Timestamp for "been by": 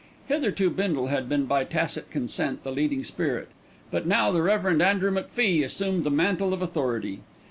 1.29-1.63